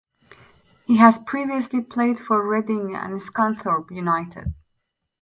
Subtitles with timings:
[0.87, 4.55] He has previously played for Reading and Scunthorpe United.